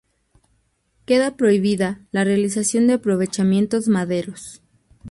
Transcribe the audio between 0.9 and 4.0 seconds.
Queda prohibida la realización de aprovechamientos